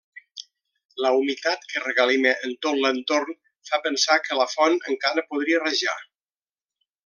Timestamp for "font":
4.57-4.81